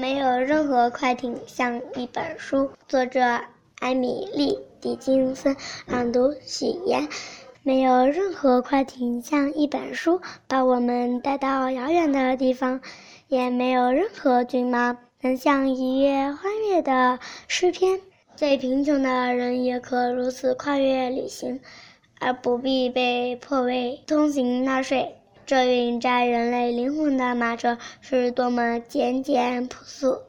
[0.00, 2.70] 没有任何快艇像一本书。
[2.88, 3.20] 作者
[3.80, 5.54] 艾米丽·狄金森，
[5.86, 7.06] 朗读许言。
[7.62, 12.80] 没有任何快艇像一本书，把我们带到遥远的地方；
[13.28, 18.00] 也没有任何骏马能像一页欢悦的诗篇。
[18.34, 21.60] 最贫穷的人也可如此跨越旅行，
[22.18, 25.19] 而不必被迫为通行纳税。
[25.50, 30.22] 这运载人类灵魂的马车是多么简简朴素！